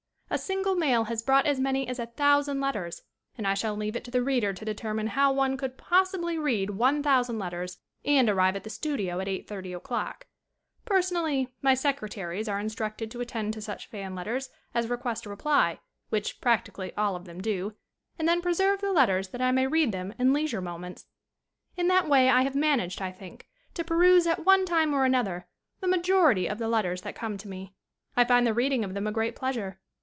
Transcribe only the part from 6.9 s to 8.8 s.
thousand letters and arrive at the